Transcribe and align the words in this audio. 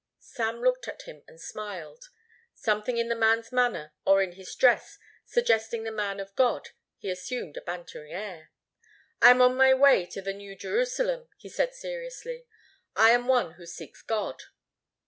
Sam 0.17 0.61
looked 0.63 0.87
at 0.87 1.03
him 1.03 1.21
and 1.27 1.39
smiled. 1.39 2.09
Something 2.55 2.97
in 2.97 3.07
the 3.07 3.15
man's 3.15 3.51
manner 3.51 3.93
or 4.03 4.23
in 4.23 4.31
his 4.31 4.55
dress 4.55 4.97
suggesting 5.27 5.83
the 5.83 5.91
man 5.91 6.19
of 6.19 6.33
God, 6.35 6.69
he 6.97 7.11
assumed 7.11 7.55
a 7.55 7.61
bantering 7.61 8.11
air. 8.11 8.49
"I 9.21 9.29
am 9.29 9.43
on 9.43 9.55
my 9.55 9.75
way 9.75 10.07
to 10.07 10.19
the 10.23 10.33
New 10.33 10.55
Jerusalem," 10.55 11.27
he 11.37 11.49
said 11.49 11.75
seriously. 11.75 12.47
"I 12.95 13.11
am 13.11 13.27
one 13.27 13.51
who 13.51 13.67
seeks 13.67 14.01
God." 14.01 14.41